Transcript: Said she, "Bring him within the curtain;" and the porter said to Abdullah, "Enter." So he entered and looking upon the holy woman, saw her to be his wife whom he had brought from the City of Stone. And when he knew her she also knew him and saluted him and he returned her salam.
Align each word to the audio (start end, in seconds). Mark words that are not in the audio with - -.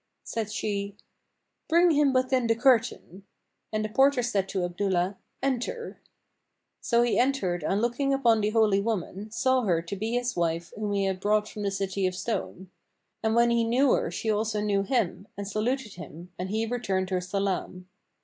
Said 0.23 0.51
she, 0.51 0.95
"Bring 1.69 1.91
him 1.91 2.11
within 2.11 2.47
the 2.47 2.55
curtain;" 2.55 3.21
and 3.71 3.85
the 3.85 3.89
porter 3.89 4.23
said 4.23 4.49
to 4.49 4.63
Abdullah, 4.65 5.15
"Enter." 5.43 5.99
So 6.79 7.03
he 7.03 7.19
entered 7.19 7.61
and 7.63 7.79
looking 7.83 8.11
upon 8.11 8.41
the 8.41 8.49
holy 8.49 8.81
woman, 8.81 9.29
saw 9.29 9.61
her 9.61 9.79
to 9.83 9.95
be 9.95 10.13
his 10.13 10.35
wife 10.35 10.73
whom 10.75 10.91
he 10.93 11.05
had 11.05 11.19
brought 11.19 11.47
from 11.47 11.61
the 11.61 11.69
City 11.69 12.07
of 12.07 12.15
Stone. 12.15 12.71
And 13.21 13.35
when 13.35 13.51
he 13.51 13.63
knew 13.63 13.91
her 13.91 14.09
she 14.09 14.31
also 14.31 14.59
knew 14.59 14.81
him 14.81 15.27
and 15.37 15.47
saluted 15.47 15.93
him 15.93 16.31
and 16.39 16.49
he 16.49 16.65
returned 16.65 17.11
her 17.11 17.21
salam. 17.21 17.87